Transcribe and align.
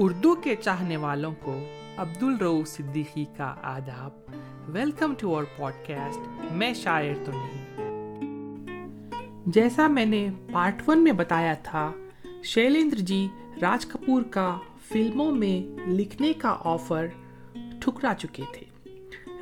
اردو 0.00 0.34
کے 0.34 0.56
چاہنے 0.56 0.96
والوں 0.96 1.34
کو 1.42 1.64
عبد 1.96 2.22
الرو 2.22 2.64
صدیقی 2.64 3.24
کا 3.36 3.54
آداب۔ 3.62 4.10
Welcome 4.68 5.14
to 5.18 5.34
our 5.34 5.44
pod 5.56 5.72
cost 5.86 6.52
میں 6.52 6.74
شاعر 6.74 7.14
تو 7.24 7.32
نہیں۔ 7.32 7.76
جیسا 9.46 9.86
میں 9.86 10.04
نے 10.04 10.28
پارٹ 10.52 10.88
ون 10.88 11.04
میں 11.04 11.12
بتایا 11.12 11.54
تھا، 11.54 11.92
شیلیندر 12.44 12.96
جی 12.96 13.28
راج 13.62 13.86
کپور 13.86 14.22
کا 14.22 14.58
فلموں 14.88 15.32
میں 15.32 15.88
لکھنے 15.88 16.32
کا 16.32 16.56
آفر 16.60 17.06
ٹھکرا 17.54 18.14
چکے 18.18 18.42
تھے۔ 18.52 18.90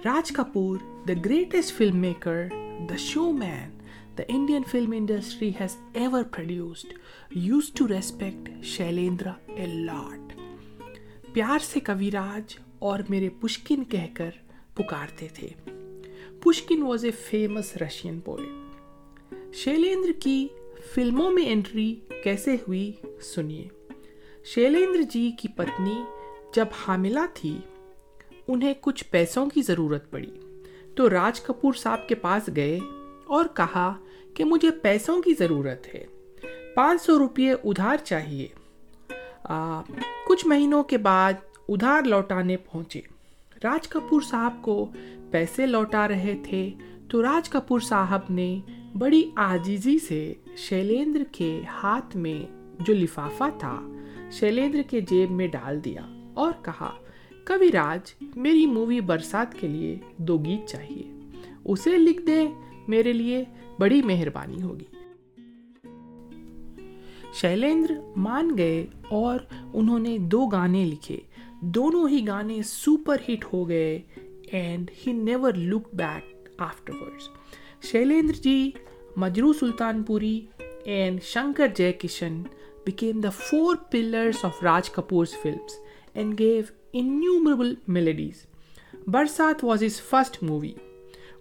Raj 0.04 0.32
Kapoor 0.32 0.78
the 1.08 1.12
greatest 1.24 1.76
film 1.76 1.96
maker 1.96 2.48
the 2.90 2.96
show 2.96 3.32
man 3.32 3.78
the 4.18 4.22
Indian 4.28 4.62
film 4.70 4.92
industry 4.96 5.52
has 5.60 5.76
ever 5.94 6.22
produced 6.22 6.92
used 7.30 7.72
to 7.72 7.88
respect 7.88 8.64
Shailendra 8.64 9.26
a 9.46 9.66
lot 9.66 10.25
پیار 11.36 11.58
سے 11.58 11.80
کوی 11.80 12.10
راج 12.10 12.58
اور 12.78 12.98
میرے 13.08 13.28
پشکن 13.40 13.84
کہہ 13.84 14.14
کر 14.14 14.30
پکارتے 14.74 15.28
تھے۔ 15.34 15.48
Pushkin 16.40 16.82
was 16.82 17.04
a 17.04 17.10
famous 17.10 17.76
Russian 17.76 18.20
poet 18.20 18.46
Shailendra 19.54 20.10
کی 20.20 20.48
فلموں 20.94 21.30
میں 21.30 21.42
انٹری 21.46 21.94
کیسے 22.24 22.54
ہوئی 22.54 22.92
سنیے۔ 23.20 23.68
شیلیندر 24.44 25.02
جی 25.02 25.30
کی 25.38 25.48
پتنی 25.48 26.02
جب 26.54 26.66
حاملہ 26.88 27.20
تھی، 27.34 27.58
انہیں 28.48 28.74
کچھ 28.80 29.04
پیسوں 29.10 29.46
کی 29.46 29.62
ضرورت 29.62 30.10
پڑی۔ 30.10 30.62
تو 30.96 31.10
راج 31.10 31.40
کپور 31.40 31.72
صاحب 31.72 32.08
کے 32.08 32.14
پاس 32.14 32.50
گئے 32.56 32.78
اور 33.24 33.44
کہا 33.54 33.94
کہ 34.34 34.44
مجھے 34.44 34.70
پیسوں 34.70 35.22
کی 35.22 35.34
ضرورت 35.38 35.94
ہے۔ 35.94 36.06
پانچ 36.74 37.02
سو 37.02 37.18
روپئے 37.18 37.52
ادھار 37.52 37.96
چاہیے۔ 37.96 38.48
کچھ 40.36 40.46
مہینوں 40.46 40.82
کے 40.82 40.98
بعد 40.98 41.32
ادھار 41.68 42.02
لوٹانے 42.02 42.56
پہنچے۔ 42.56 43.00
راج 43.64 43.88
کپور 43.88 44.20
صاحب 44.20 44.62
کو 44.62 44.90
پیسے 45.30 45.66
لوٹا 45.66 46.08
رہے 46.08 46.40
تھے 46.44 46.70
تو 47.10 47.22
راج 47.22 47.48
کپور 47.48 47.80
صاحب 47.80 48.20
نے 48.30 48.60
بڑی 48.98 49.30
آجیزی 49.36 49.98
سے 49.98 50.34
شیلیندر 50.56 51.22
کے 51.32 51.62
ہاتھ 51.82 52.16
میں 52.16 52.56
جو 52.80 52.94
لفافہ 52.94 53.44
تھا 53.58 53.80
شیلیندر 54.32 54.82
کے 54.90 55.00
جیب 55.00 55.30
میں 55.30 55.48
ڈال 55.48 55.84
دیا 55.84 56.30
اور 56.34 56.52
کہا، 56.62 56.90
کبھی 57.44 57.72
راج، 57.72 58.14
میری 58.36 58.66
مووی 58.66 59.00
برسات 59.00 59.54
کے 59.54 59.68
لیے 59.68 59.98
دو 60.16 60.38
گیت 60.38 60.68
چاہیے۔ 60.68 61.02
اسے 61.64 61.98
لکھ 61.98 62.22
دے، 62.22 62.46
میرے 62.88 63.12
لیے 63.12 63.44
بڑی 63.78 64.02
مہربانی 64.02 64.62
ہوگی۔ 64.62 64.95
شیلیندر 67.40 67.94
مان 68.16 68.50
گئے 68.58 68.86
اور 69.08 69.38
انہوں 69.74 69.98
نے 69.98 70.18
دو 70.18 70.46
گانے 70.46 70.84
لکھے 70.84 71.16
دونوں 71.74 72.08
ہی 72.08 72.26
گانے 72.26 72.62
سپر 72.62 73.16
ہٹ 73.28 73.44
ہو 73.52 73.68
گئے 73.68 73.98
and 74.50 74.90
he 75.06 75.12
never 75.12 75.54
look 75.54 75.88
back 75.92 76.60
after 76.60 76.92
Shailendra 77.82 78.42
ji 78.42 78.70
Majrooh 79.16 79.52
Sultanpuri 80.02 80.40
and 80.84 81.22
Shankar 81.22 81.66
Jaikishan 81.92 82.42
became 82.84 83.20
the 83.20 83.30
four 83.30 83.76
pillars 83.90 84.44
of 84.44 84.62
Raj 84.62 84.90
Kapoor's 84.90 85.34
films 85.42 85.78
and 86.14 86.38
gave 86.38 86.62
innumerable 86.92 87.74
melodies 87.88 88.46
Barsaat 89.06 89.64
was 89.64 89.82
his 89.82 90.00
first 90.00 90.42
movie 90.42 90.72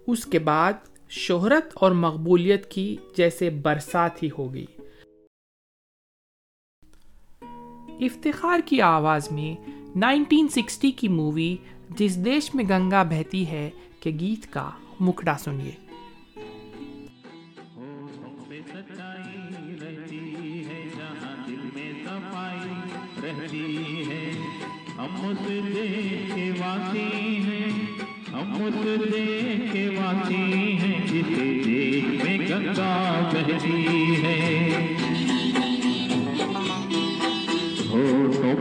اس 0.06 0.26
کے 0.26 0.38
بعد 0.38 0.72
شہرت 1.08 1.72
اور 1.74 1.92
مقبولیت 1.92 2.70
کی 2.70 2.96
جیسے 3.16 3.50
برسات 3.50 4.22
ہی 4.22 4.28
ہو 4.38 4.54
گئی 4.54 4.66
افتخار 8.00 8.58
کی 8.64 8.80
آواز 8.80 9.32
میں 9.32 9.70
نائنٹین 9.98 10.48
سکسٹی 10.48 10.90
کی 10.90 11.08
مووی 11.08 11.56
جس 11.90 12.24
دیش 12.24 12.54
میں 12.54 12.64
گنگا 12.70 13.02
بہتی 13.02 13.46
ہے 13.46 13.70
کے 14.00 14.10
گیت 14.10 14.52
کا 14.52 14.70
مکھڑا 15.00 15.38
سنیے۔ 15.38 15.72
گنگا 32.48 33.30
بہتی 33.32 34.22
ہے۔ 34.22 35.05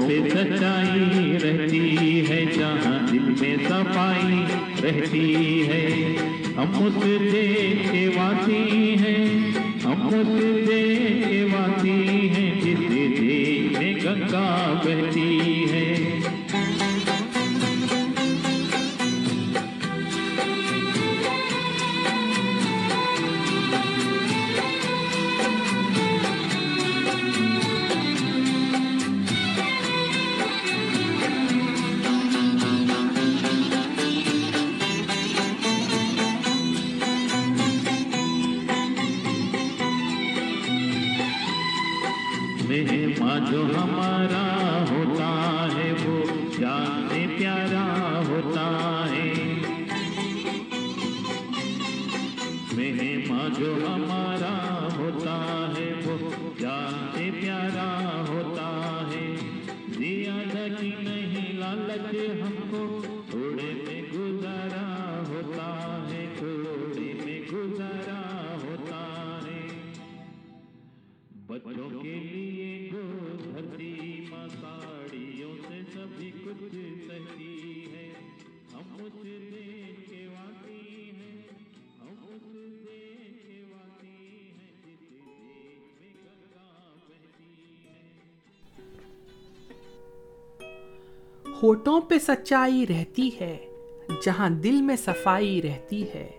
سے 0.01 0.19
سچائی 0.29 1.37
رہتی 1.43 2.29
ہے 2.29 2.45
جہاں 2.57 3.07
دل 3.11 3.33
میں 3.39 3.55
صفائی 3.69 4.43
رہتی 4.83 5.67
ہے۔ 5.67 6.15
ہم 6.57 6.83
اس 6.85 7.03
دیکھے 7.03 7.75
کے 7.91 8.07
واسی 8.07 8.95
ہیں، 8.95 9.51
ہم 9.85 10.07
اس 10.07 10.27
دیکھے 10.67 11.21
کے 11.29 11.43
واسی 11.53 12.29
ہیں 12.29 12.61
جس 12.61 12.79
دیکھے 12.79 13.67
میں 13.79 13.93
گنگا 13.93 14.81
بہتی 14.85 15.65
ہے۔ 15.71 16.04
ہمارا 43.85 44.44
ہوٹوں 91.65 92.01
پہ 92.01 92.15
سچائی 92.27 92.85
رہتی 92.89 93.29
ہے، 93.41 93.57
جہاں 94.23 94.49
دل 94.49 94.81
میں 94.81 94.95
صفائی 94.95 95.61
رہتی 95.61 96.03
ہے۔ 96.03 96.31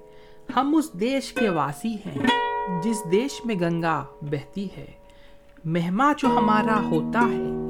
ہم 0.56 0.74
اس 0.74 0.92
دیش 0.92 1.32
کے 1.32 1.48
واسی 1.48 1.94
ہیں، 1.94 2.26
جس 2.82 3.02
دیش 3.12 3.44
میں 3.44 3.54
گنگا 3.54 4.04
بہتی 4.22 4.68
ہے۔ 4.76 4.84
مہما 5.64 6.12
جو 6.18 6.28
ہمارا 6.28 6.82
ہوتا 6.82 7.20
ہے، 7.20 7.66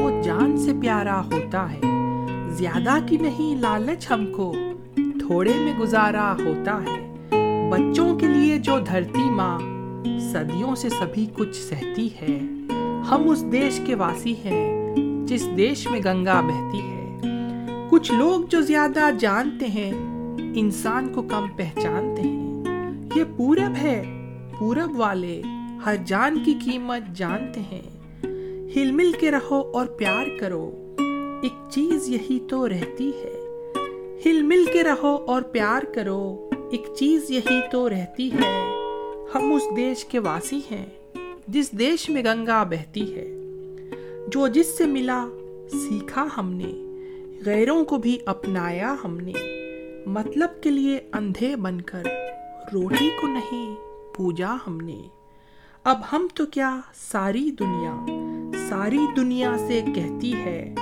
وہ 0.00 0.22
جان 0.22 0.56
سے 0.56 0.72
پیارا 0.82 1.24
ہوتا 1.24 1.72
ہے۔ 1.72 1.80
زیادہ 2.48 2.98
کی 3.06 3.16
نہیں، 3.16 3.60
لالچ 3.60 4.10
ہم 4.10 4.32
کو 4.32 4.54
تھوڑے 4.94 5.52
میں 5.56 5.72
گزارا 5.80 6.32
ہوتا 6.32 6.82
ہے۔ 6.82 7.14
بچوں 7.70 8.18
کے 8.18 8.26
لیے 8.26 8.58
جو 8.58 8.78
دھرتی 8.78 9.30
ماں، 9.30 9.58
صدیوں 10.20 10.74
سے 10.74 10.88
سبھی 10.88 11.26
کچھ 11.34 11.56
سہتی 11.56 12.06
ہے۔ 12.06 12.38
ہم 13.10 13.30
اس 13.30 13.52
دیش 13.52 13.80
کے 13.86 13.94
واسی 13.94 14.34
ہیں، 14.44 14.96
جس 15.26 15.48
دیش 15.56 15.88
میں 15.90 16.00
گنگا 16.04 16.40
بہتی 16.40 16.80
ہے۔ 16.80 16.95
کچھ 17.96 18.12
لوگ 18.12 18.40
جو 18.48 18.60
زیادہ 18.60 19.10
جانتے 19.18 19.66
ہیں، 19.66 19.92
انسان 20.54 21.12
کو 21.12 21.22
کم 21.22 21.46
پہچانتے 21.56 22.22
ہیں۔ 22.22 22.64
یہ 23.16 23.24
پورب 23.36 23.76
ہے، 23.82 24.04
پورب 24.58 25.00
والے 25.00 25.42
ہر 25.86 25.94
جان 26.06 26.42
کی 26.44 26.54
قیمت 26.64 27.16
جانتے 27.16 27.60
ہیں۔ 27.60 27.82
ہل 28.76 28.92
مل 28.92 29.12
کے 29.20 29.30
رہو 29.30 29.70
اور 29.74 29.86
پیار 29.86 30.26
کرو، 30.40 30.90
ایک 31.42 31.52
چیز 31.70 32.08
یہی 32.08 32.38
تو 32.50 32.68
رہتی 32.68 33.08
ہے۔ 33.08 33.62
ہل 34.26 34.42
مل 34.42 34.64
کے 34.72 34.82
رہو 34.82 35.16
اور 35.26 35.42
پیار 35.42 35.82
کرو، 35.94 36.50
ایک 36.70 36.84
چیز 36.96 37.30
یہی 37.30 37.60
تو 37.70 37.88
رہتی 37.88 38.30
ہے۔ 38.32 38.72
ہم 39.34 39.52
اس 39.52 39.62
دیش 39.76 40.04
کے 40.04 40.18
واسی 40.18 40.60
ہیں، 40.70 40.86
جس 41.48 41.72
دیش 41.72 42.10
میں 42.10 42.22
گنگا 42.24 42.62
بہتی 42.62 43.14
ہے۔ 43.14 43.34
جو 44.28 44.48
جس 44.48 44.78
سے 44.78 44.86
ملا، 44.86 45.26
سیکھا 45.72 46.26
ہم 46.36 46.52
نے۔ 46.52 46.85
غیروں 47.44 47.84
کو 47.84 47.98
بھی 47.98 48.18
اپنایا 48.26 48.96
ہم 49.04 49.16
نے۔ 49.16 49.32
مطلب 50.06 50.62
کے 50.62 50.70
لیے 50.70 51.00
اندھے 51.12 51.56
بن 51.56 51.80
کر 51.80 52.02
روٹی 52.72 53.10
کو 53.20 53.26
نہیں 53.26 53.76
پوجا 54.14 54.54
ہم 54.66 54.80
نے۔ 54.80 55.02
اب 55.84 56.00
ہم 56.12 56.26
تو 56.34 56.46
کیا 56.46 56.80
ساری 56.94 57.50
دنیا 57.50 58.06
ساری 58.68 58.98
دنیا 59.16 59.56
سے 59.68 59.84
کہتی 59.94 60.32
ہے، 60.32 60.74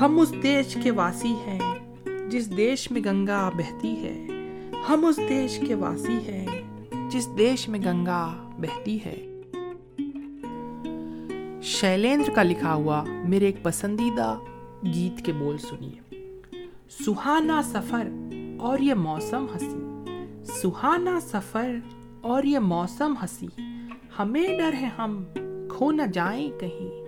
ہم 0.00 0.20
اس 0.20 0.32
دیش 0.42 0.78
کے 0.82 0.90
واسی 0.90 1.34
ہیں 1.46 1.94
جس 2.28 2.56
دیش 2.56 2.90
میں 2.90 3.00
گنگا 3.04 3.50
بہتی 3.54 3.96
ہے۔ 3.96 4.26
ہم 4.88 5.04
اس 5.04 5.16
دیش 5.28 5.60
کے 5.68 5.74
واسی 5.74 6.18
ہیں 6.28 6.46
جس 7.10 7.28
دیش 7.38 7.68
میں 7.68 7.80
گنگا 7.80 8.50
بہتی 8.58 8.98
ہے۔ 9.04 9.24
شیلیندر 11.62 12.30
کا 12.34 12.42
لکھا 12.42 12.74
ہوا 12.74 13.04
میرے 13.04 13.46
ایک 13.46 13.62
پسندیدہ 13.62 14.38
گیت 14.84 15.26
کے 15.26 15.32
بول 15.32 15.58
سنیے۔ 15.58 16.16
سہانا 16.90 17.62
سفر 17.62 18.08
اور 18.58 18.78
یہ 18.78 18.94
موسم 18.94 19.46
ہنسی۔ 19.54 20.04
سہانا 20.44 21.20
سفر 21.20 21.70
اور 22.20 22.42
یہ 22.42 22.58
موسم 22.58 23.14
ہنسی۔ 23.22 23.46
ہمیں 24.18 24.58
ڈر 24.58 24.72
ہے 24.72 24.88
ہم، 24.98 25.24
کھو 25.68 25.92
نہ 25.92 26.02
جائیں 26.12 26.60
کہیں۔ 26.60 27.06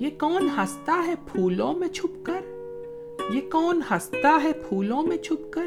یہ 0.00 0.10
کون 0.20 0.48
ہنستا 0.56 1.04
ہے 1.06 1.14
پھولوں 1.32 1.74
میں 1.74 1.88
چھپ 1.88 2.26
کر؟ 2.26 2.40
یہ 3.30 3.40
کون 3.52 3.80
ہنستا 3.90 4.40
ہے 4.44 4.52
پھولوں 4.52 5.02
میں 5.02 5.16
چھپ 5.16 5.52
کر؟ 5.52 5.66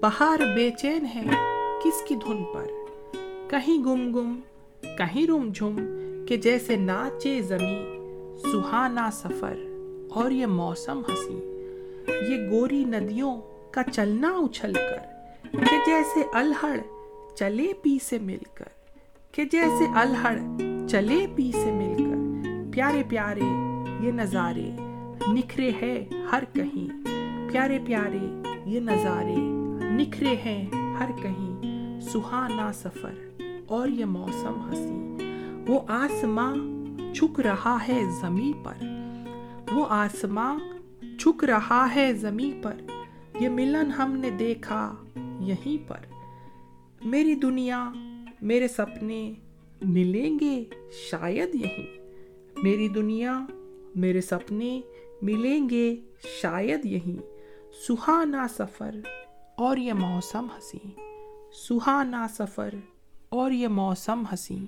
بہار 0.00 0.38
بے 0.56 0.70
چین 0.78 1.06
ہے 1.14 1.22
کس 1.84 2.02
کی 2.08 2.14
دھن 2.14 2.44
پر؟ 2.54 2.66
کہیں 3.50 3.84
گم 3.84 4.14
گم، 4.14 4.40
کہیں 4.98 5.26
رم 5.26 5.52
جھم 5.54 5.76
کہ 6.28 6.36
جیسے 6.36 6.76
ناچے 6.76 7.42
زمیں۔ 7.42 7.94
سہانا 8.52 9.10
سفر 9.10 9.73
اور 10.14 10.30
یہ 10.30 10.46
موسم 10.46 11.02
ہنسی۔ 11.08 11.50
یہ 12.08 12.50
گوری 12.50 12.84
ندیوں 12.84 13.40
کا 13.70 13.82
چلنا 13.92 14.28
اچھل 14.28 14.72
کر، 14.72 14.98
کہ 15.52 15.76
جیسے 15.86 16.22
الہڑ 16.32 16.80
چلے 17.34 17.72
پی 17.82 17.98
سے 18.02 18.18
مل 18.18 18.38
کر، 18.54 18.64
کہ 19.32 19.44
جیسے 19.44 19.84
الہڑ 19.94 20.38
چلے 20.88 21.26
پی 21.34 21.50
سے 21.52 21.72
مل 21.72 22.04
کر۔ 22.04 22.14
پیارے 22.72 23.02
پیارے، 23.08 23.40
یہ 24.00 24.12
نظارے 24.12 24.70
نکھرے 25.28 25.70
ہیں 25.82 26.04
ہر 26.32 26.42
کہیں۔ 26.52 27.06
پیارے 27.52 27.78
پیارے، 27.86 28.42
یہ 28.66 28.80
نظارے 28.80 29.34
نکھرے 29.90 30.36
ہیں 30.44 30.66
ہر 31.00 31.10
کہیں۔ 31.22 32.00
سہانا 32.00 32.72
سفر 32.72 33.42
اور 33.66 33.88
یہ 33.88 34.04
موسم 34.04 34.68
ہنسی۔ 34.68 35.24
وہ 35.68 35.80
آسماں 35.88 36.54
چھک 37.14 37.40
رہا 37.40 37.76
ہے 37.88 38.02
زمیں 38.20 38.64
پر۔ 38.64 38.93
وہ 39.74 39.86
آسماں 39.88 40.58
چھک 41.18 41.44
رہا 41.44 41.94
ہے 41.94 42.12
زمیں 42.12 42.64
پر، 42.64 42.74
یہ 43.40 43.48
ملن 43.48 43.90
ہم 43.90 44.16
نے 44.16 44.30
دیکھا 44.30 44.94
یہیں 45.40 45.88
پر۔ 45.88 45.96
میری 47.04 47.34
دنیا، 47.34 47.92
میرے 48.42 48.68
سپنے 48.68 49.32
ملیں 49.82 50.38
گے 50.40 50.64
شاید 51.10 51.54
یہیں۔ 51.54 52.00
میری 52.62 52.88
دنیا، 52.88 53.46
میرے 53.94 54.20
سپنے 54.20 54.80
ملیں 55.22 55.70
گے 55.70 55.96
شاید 56.40 56.84
یہیں۔ 56.84 57.22
سہانا 57.88 58.46
سفر 58.48 58.94
اور 59.56 59.76
یہ 59.76 59.92
موسم 59.92 60.46
ہنسی۔ 60.56 61.00
سہانا 61.52 62.26
سفر 62.28 62.74
اور 63.28 63.50
یہ 63.50 63.68
موسم 63.68 64.22
ہنسی۔ 64.32 64.66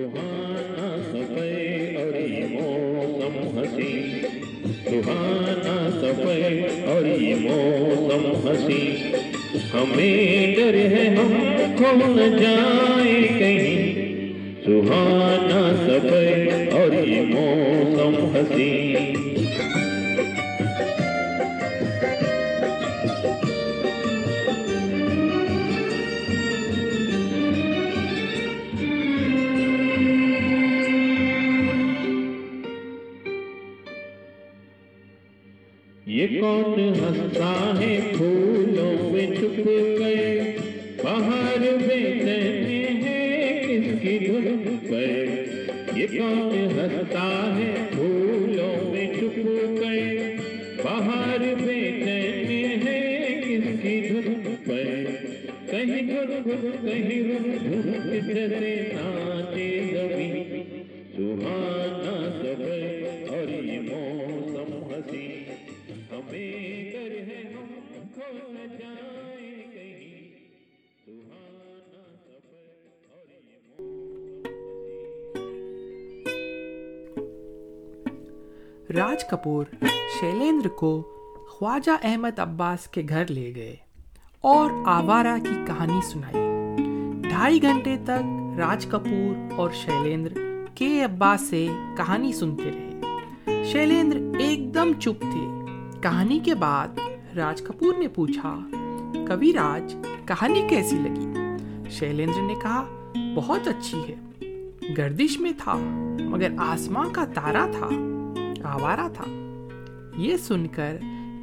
سہانا 0.00 0.90
سفر 1.04 1.96
اور 1.96 2.14
یہ 2.16 2.44
موسم 2.50 3.34
ہنسی 3.56 4.20
سہانا 4.84 5.74
سفر 5.94 6.86
اور 6.86 7.06
یہ 7.06 7.34
موسم 7.40 8.24
ہنسی 8.44 8.80
ہمیں 9.74 10.54
ڈر 10.56 10.74
ہے 10.92 11.06
ہم 11.10 11.34
کھو 11.76 11.92
نہ 12.06 12.28
جائیں 12.36 13.49
راج 79.10 79.24
کپور، 79.24 79.64
شیلیندر 80.20 80.68
کو 80.68 81.02
خواجہ 81.48 81.90
احمد 82.02 82.38
عباس 82.38 82.88
کے 82.88 83.02
گھر 83.08 83.26
لے 83.26 83.52
گئے 83.56 83.76
اور 84.40 84.70
آوارہ 84.86 85.38
کی 85.38 85.54
کہانی 85.66 86.00
سنائی۔ 86.02 86.38
ڈھائی 87.28 87.62
گھنٹے 87.62 87.96
تک 88.04 88.42
راج 88.58 88.86
کپور 88.86 89.52
اور 89.56 89.70
شیلیندر 89.70 90.64
کے 90.74 91.04
عباس 91.04 91.40
سے 91.40 91.66
کہانی 91.96 92.32
سنتے 92.32 92.70
رہے۔ 92.70 93.00
شیلیندر 93.64 94.38
ایک 94.38 94.74
دم 94.74 94.92
چپ 95.00 95.20
تھے۔ 95.20 95.66
کہانی 96.00 96.38
کے 96.38 96.54
بعد 96.54 96.88
راج 97.36 97.62
کپور 97.62 97.94
نے 97.98 98.08
پوچھا، 98.08 98.58
کبھی 99.28 99.52
راج، 99.52 99.96
کہانی 100.26 100.62
کیسی 100.68 100.96
لگی؟ 100.96 101.26
شیلیندر 101.90 102.42
نے 102.42 102.54
کہا، 102.62 103.12
بہت 103.36 103.68
اچھی 103.68 103.98
ہے۔ 103.98 104.14
گردش 104.98 105.40
میں 105.40 105.52
تھا، 105.58 105.74
مگر 106.20 106.48
آسماں 106.58 107.06
کا 107.12 107.24
تارا 107.24 107.66
تھا۔ 107.78 108.09
آوارہ 108.64 109.08
تھا۔ 109.14 109.24
یہ 110.16 110.36
سن 110.36 110.66
کر 110.66 110.96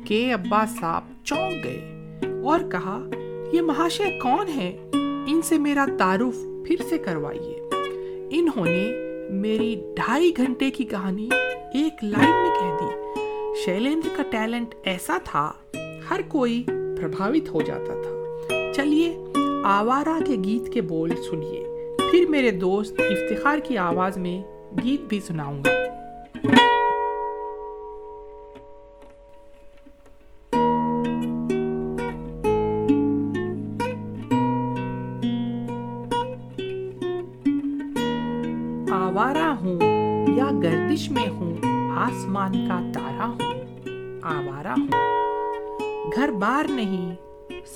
کے 0.06 0.34
عباس 0.34 0.80
صاحب 0.80 1.04
چونک 1.24 1.64
گئے 1.64 1.92
اور 2.46 2.60
کہا، 2.72 3.10
یہ 3.52 3.62
مہاشے 3.62 4.20
کون 4.24 4.48
ہے 4.48 4.78
ان 5.28 5.42
سے 5.44 5.58
میرا 5.58 5.86
تعارف 5.98 6.68
پھر 6.68 6.76
سے 6.90 6.98
کروائیے۔ 6.98 7.60
انہوں 8.30 8.66
نے 8.66 8.92
میری 9.30 9.82
ڈھائی 9.96 10.32
گھنٹے 10.38 10.72
کی 10.72 10.84
کہانی 10.84 11.30
ایک 11.74 12.04
لائن 12.04 12.30
میں 12.30 12.56
کہہ 12.60 12.78
دی۔ 12.80 13.14
شیلیندر 13.66 14.10
کا 14.18 14.24
ٹیلنٹ 14.30 14.76
ایسا 14.84 15.18
تھا، 15.24 15.52
ہر 16.10 16.22
کوئی 16.28 16.64
پربھاوت 16.98 17.50
ہو 17.54 17.62
جاتا 17.62 18.02
تھا۔ 18.02 18.14
چلیے، 18.76 19.18
آوارہ 19.64 20.24
کے 20.26 20.36
گیت 20.44 20.74
کے 20.74 20.82
بول 20.82 21.10
سنیے۔ 21.10 21.68
پھر 22.12 22.26
میرے 22.30 22.52
دوست 22.52 23.00
افتخار 23.00 23.58
کی 23.58 23.78
آواز 23.78 24.18
میں 24.18 24.44
گیت 24.84 25.02
بھی 25.02 25.20
سناؤں 25.20 25.64
گا۔ 25.64 25.87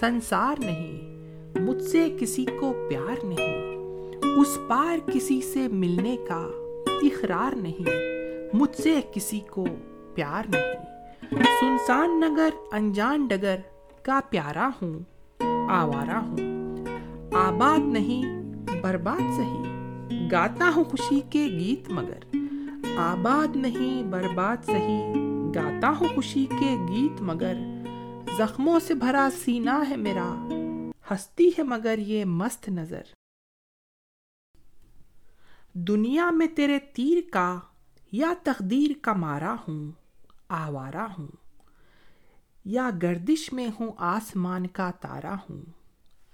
سنسار 0.01 0.55
نہیں، 0.59 1.17
مجھ 1.59 1.83
سے 1.83 2.17
کسی 2.19 2.45
کو 2.59 2.87
پیار 2.89 3.25
نہیں۔ 3.25 3.75
اس 4.35 4.57
پار 4.67 5.09
کسی 5.13 5.41
سے 5.41 5.67
ملنے 5.67 6.17
کا 6.27 6.47
اقرار 6.87 7.55
نہیں، 7.55 7.89
مجھ 8.53 8.81
سے 8.81 9.01
کسی 9.11 9.39
کو 9.39 9.65
پیار 10.15 10.43
نہیں۔ 10.49 11.43
سنسان 11.59 12.19
نگر، 12.19 12.49
انجان 12.71 13.27
ڈگر 13.27 13.55
کا 14.01 14.19
پیارا 14.29 14.69
ہوں، 14.81 14.99
آوارا 15.69 16.21
ہوں۔ 16.25 16.37
آباد 17.33 17.79
نہیں، 17.79 18.41
برباد 18.81 19.37
سہی۔ 19.37 19.63
گاتا 20.31 20.71
ہوں 20.75 20.83
خوشی 20.83 21.21
کے 21.29 21.45
گیت 21.45 21.89
مگر۔ 21.89 22.35
آباد 22.97 23.55
نہیں، 23.55 24.03
برباد 24.03 24.65
سہی۔ 24.65 25.13
گاتا 25.55 25.89
ہوں 25.89 26.07
خوشی 26.15 26.45
کے 26.45 26.77
گیت 26.89 27.21
مگر۔ 27.21 27.53
زخموں 28.37 28.79
سے 28.79 28.93
بھرا 28.93 29.29
سینا 29.43 29.83
ہے 29.89 29.97
میرا، 29.97 30.49
ہستی 31.11 31.49
ہے 31.57 31.63
مگر 31.63 31.97
یہ 31.97 32.25
مست 32.25 32.69
نظر۔ 32.69 33.01
دنیا 35.73 36.29
میں 36.29 36.47
تیرے 36.47 36.79
تیر 36.79 37.17
کا 37.33 37.59
یا 38.11 38.33
تقدیر 38.43 38.91
کا 39.01 39.13
مارا 39.13 39.55
ہوں، 39.67 39.91
آوارہ 40.47 41.07
ہوں۔ 41.17 41.27
یا 42.65 42.89
گردش 43.01 43.53
میں 43.53 43.67
ہوں، 43.79 43.91
آسمان 43.97 44.67
کا 44.67 44.91
تارا 44.91 45.35
ہوں۔ 45.35 45.61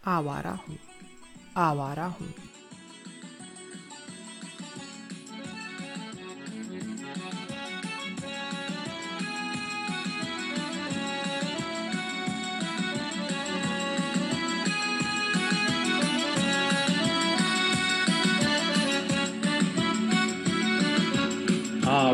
آوارہ 0.03 0.56
ہوں 0.67 0.77
آوارہ 1.53 2.00
ہوں۔ 2.00 2.46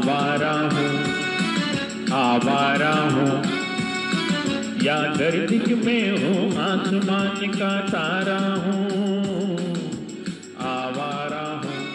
آوارہ 0.04 0.70
ہوں 0.74 1.04
آوارہ 2.12 2.98
ہوں۔ 2.98 3.44
یا 4.82 5.14
گردش 5.20 5.72
میں 5.86 6.12
ہوں، 6.12 6.58
آسمان 6.58 7.52
کا 7.52 7.80
تارا 7.92 8.56
ہوں۔ 8.56 9.58
آوارہ 10.58 11.46
ہوں 11.46 11.86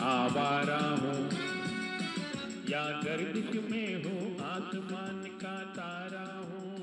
آوارہ 0.00 0.94
ہوں۔ 1.00 1.30
یا 2.68 3.00
گردش 3.04 3.56
میں 3.70 3.94
ہوں، 3.94 4.34
آسمان 4.50 5.24
کا 5.40 5.62
تارا 5.74 6.40
ہوں۔ 6.40 6.74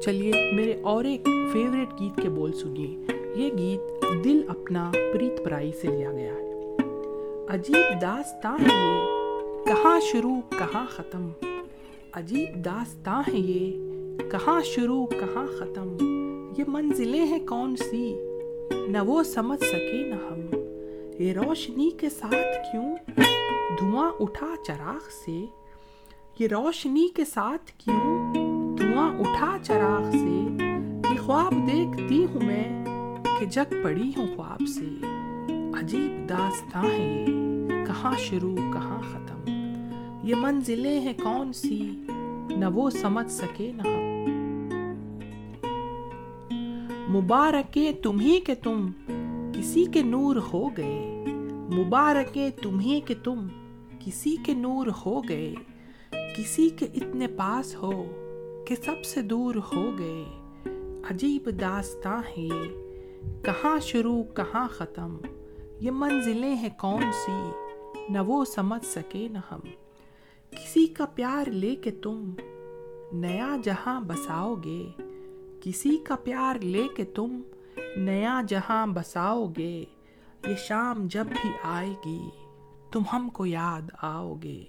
چلیے، 0.00 0.50
میرے 0.52 0.74
اور 0.82 1.04
ایک 1.04 1.20
فیوریٹ 1.54 1.92
گیت 2.00 2.16
کے 2.22 2.28
بول 2.28 2.52
سنیے 2.52 3.14
یہ 3.34 3.50
گیت 3.58 4.04
دل 4.24 4.40
اپنا 4.48 4.90
پریت 4.94 5.44
پرائی 5.44 5.70
سے 5.72 5.88
لیا 5.88 6.12
گیا 6.12 6.32
ہے 6.32 7.52
عجیب 7.54 8.00
داستاں 8.02 8.56
ہے 8.60 8.66
یہ 8.66 9.66
کہاں 9.66 10.00
شروع 10.00 10.40
کہاں 10.50 10.84
ختم 10.90 11.28
عجیب 12.12 12.64
داستاں 12.64 13.20
ہے 13.28 13.38
یہ 13.38 14.18
کہاں 14.30 14.60
شروع 14.64 15.06
کہاں 15.06 15.46
ختم 15.58 15.94
یہ 16.58 16.64
منزلیں 16.68 17.24
ہیں 17.24 17.38
کون 17.46 17.76
سی 17.76 18.02
نہ 18.88 19.04
وہ 19.06 19.22
سمجھ 19.22 19.62
سکے 19.64 20.02
نہ 20.08 20.20
ہم 20.24 20.58
یہ 21.20 21.32
روشنی 21.32 21.90
کے 22.00 22.10
ساتھ 22.10 22.72
کیوں 22.72 22.94
دھواں 23.78 24.10
اٹھا 24.20 24.54
چراغ 24.66 25.08
سے 25.24 25.40
یہ 26.38 26.48
روشنی 26.48 27.08
کے 27.14 27.24
ساتھ 27.24 27.72
کیوں 27.78 28.34
دھواں 28.76 29.10
اٹھا 29.20 29.56
چراغ 29.62 30.10
سے 30.10 30.63
خواب 31.26 31.52
دیکھتی 31.66 32.24
ہوں 32.24 32.42
میں 32.46 32.84
کہ 33.40 33.46
جگ 33.46 33.70
پڑی 33.84 34.10
ہوں 34.16 34.26
خواب 34.36 34.62
سے 34.68 34.86
عجیب 35.78 36.28
داستان 36.28 36.84
ہے 36.84 36.98
یہ 36.98 37.84
کہاں 37.86 38.12
شروع 38.18 38.56
کہاں 38.56 38.98
ختم 39.02 39.48
یہ 40.28 40.34
منزلیں 40.34 41.00
ہیں 41.00 41.12
کون 41.22 41.52
سی 41.52 41.78
نہ 42.50 42.64
وہ 42.74 42.90
سمجھ 42.90 43.30
سکے 43.32 43.70
نہ 43.72 43.94
مبارک 47.10 47.78
تمہیں 48.02 48.46
کہ 48.46 48.54
تم 48.62 48.86
کسی 49.54 49.84
کے 49.92 50.02
نور 50.02 50.42
ہو 50.52 50.68
گئے 50.76 51.24
مبارک 51.74 52.38
تمہیں 52.62 53.00
کہ 53.00 53.14
تم 53.24 53.48
کسی 53.98 54.36
کے 54.44 54.54
نور 54.54 54.86
ہو 55.06 55.20
گئے 55.28 55.54
کسی 56.36 56.68
کے 56.68 56.86
اتنے 56.94 57.26
پاس 57.36 57.74
ہو 57.74 57.92
کہ 58.68 58.74
سب 58.84 59.04
سے 59.04 59.22
دور 59.22 59.54
ہو 59.74 59.90
گئے 59.98 60.43
عجیب 61.10 61.60
داستان 61.60 62.22
ہے 62.36 62.48
کہاں 63.42 63.78
شروع، 63.78 64.22
کہاں 64.22 64.68
ختم؟ 64.68 65.16
یہ 65.80 65.90
منزلیں 65.90 66.54
ہیں 66.54 66.68
کون 66.78 67.02
سی؟ 67.12 67.50
نہ 68.08 68.18
وہ 68.18 68.44
سمجھ 68.44 68.86
سکے 68.86 69.28
نہ 69.28 69.38
ہم۔ 69.50 69.60
کسی 70.50 70.86
کا 70.86 71.06
پیار 71.06 71.48
لے 71.48 71.76
کے 71.76 71.90
تم 71.90 72.34
نیا 73.12 73.56
جہاں 73.64 74.00
بساؤ 74.00 74.54
گے۔ 74.54 74.86
کسی 75.60 75.96
کا 75.96 76.16
پیار 76.16 76.56
لے 76.56 76.88
کے 76.96 77.04
تم 77.04 77.40
نیا 77.96 78.42
جہاں 78.48 78.86
بساؤ 78.86 79.46
گے۔ 79.58 79.84
یہ 80.46 80.54
شام 80.58 81.06
جب 81.06 81.26
بھی 81.26 81.50
آئے 81.62 81.94
گی، 82.04 82.20
تم 82.92 83.02
ہم 83.12 83.28
کو 83.28 83.46
یاد 83.46 83.90
آؤ 84.02 84.34
گے۔ 84.42 84.64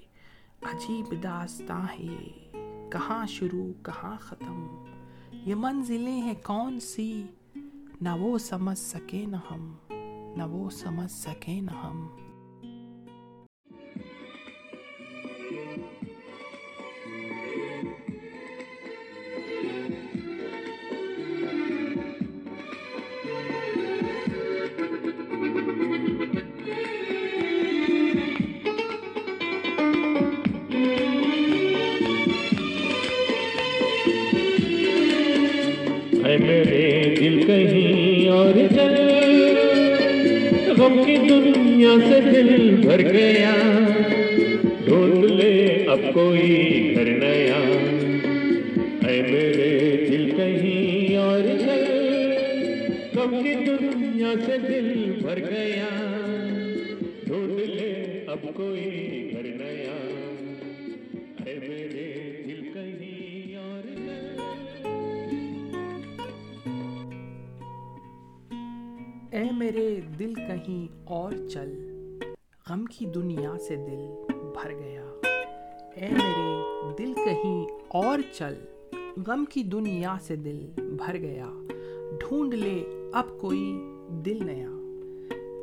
عجیب 0.61 1.23
داستان 1.23 1.85
ہے 1.99 2.49
کہاں 2.91 3.25
شروع، 3.27 3.83
کہاں 3.83 4.17
ختم؟ 4.19 4.67
یہ 5.45 5.55
منزلیں 5.55 6.21
ہیں 6.21 6.33
کون 6.43 6.79
سی؟ 6.79 7.23
نہ 8.01 8.09
وہ 8.19 8.37
سمجھ 8.37 8.77
سکے 8.77 9.25
نہ 9.25 9.35
ہم، 9.51 9.75
نہ 10.37 10.43
وہ 10.43 10.69
سمجھ 10.69 11.11
سکے 11.11 11.61
نہ 11.61 11.71
ہم۔ 11.71 12.07
دل 37.25 37.41
کہیں 37.47 38.29
اور 38.29 38.53
چل 38.75 38.95
غم 40.77 41.03
کی 41.05 41.15
دنیا 41.29 41.93
سے 42.09 42.19
دل 42.21 42.75
بھر 42.81 43.01
گیا 43.13 43.53
ڈھونڈ 44.85 45.25
لے 45.25 45.85
اب 45.87 45.99
کوئی 46.13 46.91
گھر 46.95 47.05
نیا۔ 47.05 47.59
اے 49.07 49.21
میرے 49.21 50.05
دل 50.09 50.29
کہیں 50.37 51.17
اور 51.17 51.41
چل 51.59 51.83
غم 53.15 53.43
کی 53.43 53.53
دنیا 53.65 54.33
سے 54.45 54.57
دل 54.67 55.11
بھر 55.21 55.39
گیا 55.51 55.89
ڈھونڈ 57.27 57.59
لے 57.69 57.93
اب 58.27 58.53
کوئی 58.53 59.24
اے 69.45 69.51
میرے 69.51 69.99
دل 70.19 70.33
کہیں 70.33 71.01
اور 71.03 71.31
چل۔ 71.47 71.73
غم 72.69 72.85
کی 72.85 73.05
دنیا 73.05 73.53
سے 73.67 73.75
دل 73.75 74.33
بھر 74.33 74.71
گیا۔ 74.71 75.05
اے 75.95 76.09
میرے 76.11 76.61
دل 76.97 77.13
کہیں 77.13 77.65
اور 77.87 78.19
چل۔ 78.33 78.53
غم 79.27 79.45
کی 79.45 79.63
دنیا 79.63 80.15
سے 80.21 80.35
دل 80.35 80.65
بھر 80.77 81.17
گیا۔ 81.17 81.45
ڈھونڈ 82.19 82.53
لے 82.53 82.83
اب 83.13 83.25
کوئی 83.41 83.79
دل 84.09 84.45
نیا۔ 84.45 84.69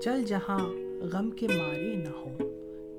چل 0.01 0.25
جہاں 0.25 0.73
غم 1.01 1.31
کے 1.31 1.49
مارے 1.49 1.97
نہ 1.97 2.09
ہو۔ 2.09 2.37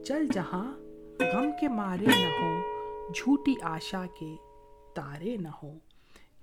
چل 0.03 0.27
جہاں 0.27 0.73
غم 1.19 1.49
کے 1.61 1.67
مارے 1.67 2.05
نہ 2.05 2.43
ہو۔ 2.43 2.59
جھوٹی 3.15 3.53
آشا 3.61 4.05
کے 4.19 4.35
تارے 4.93 5.37
نہ 5.37 5.47
ہو۔ 5.63 5.73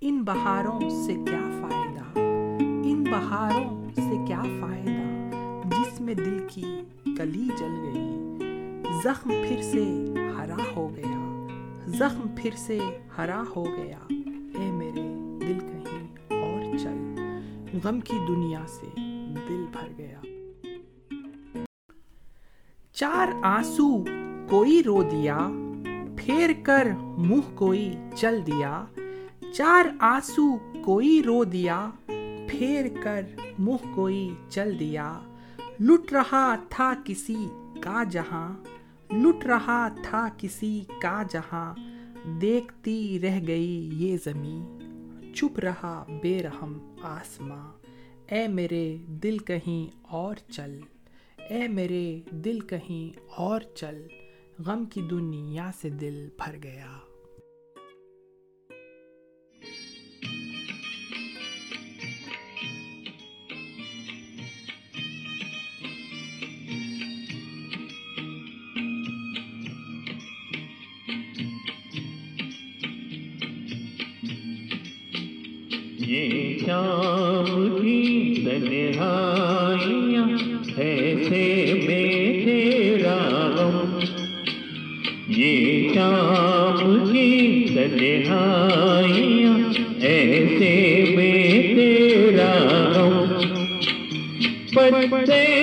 ان 0.01 0.23
بہاروں 0.23 0.89
سے 0.89 1.13
کیا 1.13 1.59
فائدہ؟ 1.61 2.19
ان 2.83 3.03
بہاروں 3.03 3.80
سے 3.95 4.25
کیا 4.27 4.43
فائدہ؟ 4.61 5.01
جس 5.65 6.01
میں 6.01 6.13
دل 6.13 6.47
کی 6.49 6.81
کلی 7.17 7.49
جل 7.57 7.75
گئی۔ 7.83 8.31
زخم 9.03 9.29
پھر 9.29 9.61
سے 9.61 10.13
ہرا 10.37 10.55
ہو 10.75 10.95
گیا۔ 10.95 11.47
زخم 11.85 12.27
پھر 12.35 12.49
سے 12.57 12.79
ہرا 13.17 13.43
ہو 13.55 13.65
گیا۔ 13.65 13.97
اے 14.59 14.71
میرے 14.71 15.01
دل 15.41 15.59
کہیں 15.59 16.07
اور 16.41 16.77
چل۔ 16.77 17.15
غم 17.83 17.99
کی 17.99 18.17
دنیا 18.27 18.61
سے 18.67 18.87
دل 19.49 19.65
بھر 19.71 19.87
گیا۔ 19.97 20.21
چار 22.93 23.27
آنسو 23.41 24.03
کوئی 24.49 24.83
رو 24.83 25.03
دیا۔ 25.03 25.47
پھیر 26.17 26.49
کر 26.63 26.87
منہ 27.17 27.55
کوئی 27.55 27.95
چل 28.15 28.39
دیا۔ 28.45 28.85
چار 29.53 29.85
آنسو 29.99 30.57
کوئی 30.85 31.23
رو 31.25 31.43
دیا۔ 31.43 31.89
پھیر 32.49 32.85
کر 33.03 33.21
منہ 33.59 33.95
کوئی 33.95 34.33
چل 34.49 34.79
دیا۔ 34.79 35.19
لٹ 35.79 36.13
رہا 36.13 36.55
تھا 36.69 36.93
کسی 37.05 37.45
کا 37.83 38.03
جہاں، 38.03 38.57
لٹ 39.13 39.45
رہا 39.45 39.87
تھا 39.87 40.29
کسی 40.37 40.81
کا 41.01 41.23
جہاں۔ 41.29 41.75
دیکھتی 42.41 43.19
رہ 43.19 43.39
گئی 43.47 43.89
یہ 43.93 44.17
زمیں 44.23 44.79
چپ 45.33 45.59
رہا 45.59 46.03
بے 46.21 46.43
رحم 46.43 46.95
آسماں۔ 47.01 47.71
اے 48.31 48.47
میرے 48.47 48.97
دل 49.07 49.37
کہیں 49.37 49.97
اور 50.01 50.35
چل، 50.35 50.79
اے 51.49 51.67
میرے 51.67 52.21
دل 52.29 52.59
کہیں 52.59 53.19
اور 53.35 53.61
چل۔ 53.75 54.07
غم 54.59 54.85
کی 54.85 55.01
دنیا 55.01 55.71
سے 55.81 55.89
دل 55.89 56.29
بھر 56.37 56.55
گیا۔ 56.63 56.97
یہ 76.11 76.57
شام 76.59 77.77
کی 77.81 78.33
تنہائیاں 78.35 80.25
ایسے 80.77 81.43
میں 81.85 82.45
تیرا 82.45 83.15
یہ 85.27 85.93
شام 85.93 87.05
کی 87.11 87.65
تنہائیاں 87.67 89.55
ایسے 90.01 90.75
میں 91.15 91.75
تیرا 91.75 92.53
پتے 94.75 95.60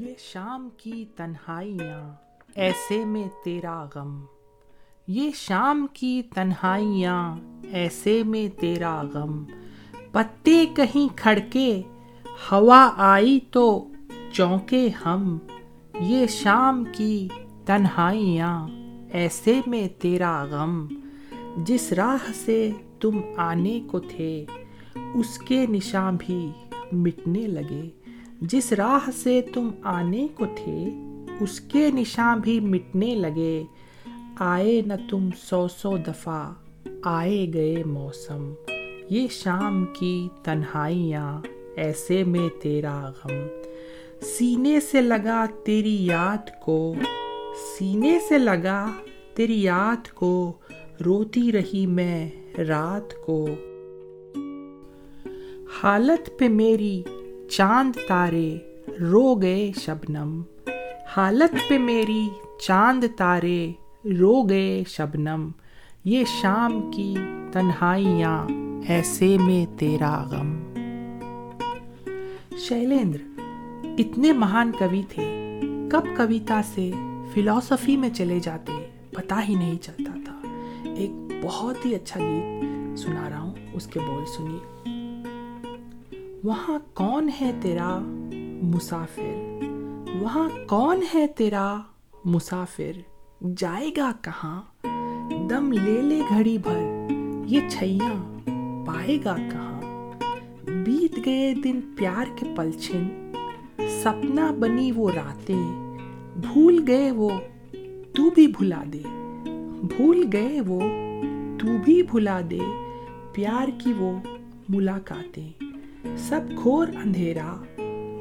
یہ 0.00 0.14
شام 0.18 0.68
کی 0.76 1.04
تنہائیاں، 1.16 2.14
ایسے 2.54 3.04
میں 3.04 3.28
تیرا 3.44 3.86
غم۔ 3.94 4.20
یہ 5.08 5.30
شام 5.34 5.86
کی 5.92 6.22
تنہائیاں، 6.34 7.36
ایسے 7.70 8.22
میں 8.22 8.60
تیرا 8.60 9.02
غم۔ 9.02 9.44
پتے 10.12 10.66
کہیں 10.76 11.16
کھڑکے، 11.16 11.82
ہوا 12.52 12.90
آئی 12.96 13.40
تو 13.50 13.88
چونکے 14.32 14.88
ہم۔ 15.06 15.38
یہ 16.00 16.26
شام 16.26 16.84
کی 16.92 17.28
تنہائیاں، 17.64 18.68
ایسے 19.12 19.60
میں 19.66 19.88
تیرا 19.98 20.44
غم۔ 20.44 20.86
جس 21.56 21.92
راہ 21.92 22.32
سے 22.44 22.70
تم 23.00 23.20
آنے 23.36 23.80
کو 23.90 23.98
تھے، 23.98 24.44
اس 25.14 25.38
کے 25.38 25.66
نشاں 25.66 26.12
بھی 26.18 26.50
مٹنے 26.92 27.40
لگے۔ 27.40 27.88
جس 28.48 28.72
راہ 28.72 29.10
سے 29.16 29.40
تم 29.54 29.70
آنے 29.82 30.26
کو 30.34 30.44
تھے، 30.56 30.88
اس 31.40 31.60
کے 31.60 31.90
نشان 31.90 32.40
بھی 32.40 32.60
مٹنے 32.60 33.14
لگے۔ 33.14 33.64
آئے 34.38 34.82
نہ 34.86 34.92
تم 35.10 35.28
سو 35.38 35.68
سو 35.68 35.96
دفعہ، 35.96 36.52
آئے 37.02 37.46
گئے 37.54 37.84
موسم۔ 37.86 38.52
یہ 39.10 39.26
شام 39.30 39.84
کی 39.84 40.28
تنہائیاں، 40.42 41.40
ایسے 41.76 42.24
میں 42.24 42.48
تیرا 42.62 43.10
غم۔ 43.24 43.46
سینے 44.20 44.80
سے 44.80 45.00
لگا 45.00 45.44
تیری 45.64 46.06
یاد 46.06 46.62
کو، 46.62 46.94
سینے 47.78 48.18
سے 48.28 48.38
لگا 48.38 48.90
تیری 49.34 49.62
یاد 49.62 50.08
کو، 50.08 50.52
روتی 51.06 51.52
رہی 51.52 51.86
میں 51.86 52.30
رات 52.58 53.14
کو۔ 53.26 53.48
حالت 55.82 56.38
پہ 56.38 56.48
میری 56.48 57.02
چاند 57.50 58.08
تارے 58.08 58.58
رو 59.00 59.34
گئے 59.34 59.72
شبنم۔ 59.80 60.42
حالت 61.16 61.68
پہ 61.68 61.78
میری 61.78 62.28
چاند 62.60 63.04
تارے 63.16 63.72
رو 64.04 64.42
گئے 64.42 64.82
شبنم۔ 64.88 65.48
یہ 66.04 66.24
شام 66.24 66.90
کی 66.90 67.14
تنہائیاں 67.52 68.46
ایسے 68.88 69.36
میں 69.38 69.78
تیرا 69.78 70.24
غم۔ 70.30 70.74
شیلیندر 72.58 73.40
اتنے 73.98 74.32
مہان 74.32 74.72
کبھی 74.78 75.02
تھے۔ 75.08 75.60
کب 75.90 76.16
کویتا 76.16 76.60
سے 76.74 76.90
فلاسفی 77.34 77.96
میں 77.96 78.10
چلے 78.10 78.40
جاتے 78.40 78.90
پتا 79.10 79.40
ہی 79.48 79.54
نہیں 79.54 79.78
چلتا 79.82 80.12
تھا۔ 80.24 80.40
ایک 80.96 81.10
بہت 81.42 81.86
ہی 81.86 81.94
اچھا 81.94 82.20
گیت 82.20 82.98
سنا 82.98 83.28
رہا 83.30 83.40
ہوں، 83.40 83.54
اس 83.72 83.86
کے 83.86 84.00
بول 84.00 84.24
سنیے۔ 84.36 84.93
وہاں 86.44 86.78
کون 86.94 87.28
ہے 87.40 87.52
تیرا 87.62 87.98
مسافر؟ 88.62 89.62
وہاں 90.20 90.48
کون 90.68 91.00
ہے 91.14 91.26
تیرا 91.26 91.76
مسافر؟ 92.24 92.92
جائے 93.56 93.90
گا 93.96 94.12
کہاں؟ 94.20 94.62
دم 95.50 95.72
لے 95.72 96.02
لے 96.02 96.20
گھڑی 96.28 96.58
بھر، 96.58 97.10
یہ 97.46 97.60
چھیاں 97.68 98.38
پائے 98.86 99.18
گا 99.24 99.36
کہاں؟ 99.36 99.80
بیت 100.70 101.26
گئے 101.26 101.54
دن 101.54 101.80
پیار 101.96 102.24
کے 102.36 102.46
پلچھن، 102.56 103.32
سپنا 104.02 104.50
بنی 104.58 104.92
وہ 104.92 105.10
راتیں، 105.10 105.96
بھول 106.36 106.84
گئے 106.86 107.10
وہ 107.10 107.30
تو 108.14 108.30
بھی 108.30 108.46
بھلا 108.46 108.82
دے۔ 108.92 109.02
بھول 109.96 110.28
گئے 110.32 110.60
وہ 110.60 110.80
تو 111.60 111.68
بھی 111.84 112.02
بھلا 112.02 112.40
دے، 112.50 112.58
پیار 113.32 113.68
کی 113.78 113.92
وہ 113.92 114.18
ملاقاتیں۔ 114.68 115.63
سب 116.16 116.40
کھور 116.62 116.88
اندھیرا، 116.88 117.62